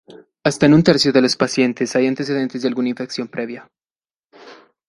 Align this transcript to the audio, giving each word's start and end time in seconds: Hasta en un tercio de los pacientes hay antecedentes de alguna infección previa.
Hasta 0.43 0.65
en 0.65 0.73
un 0.73 0.81
tercio 0.81 1.13
de 1.13 1.21
los 1.21 1.35
pacientes 1.35 1.95
hay 1.95 2.07
antecedentes 2.07 2.63
de 2.63 2.67
alguna 2.67 2.89
infección 2.89 3.27
previa. 3.27 3.69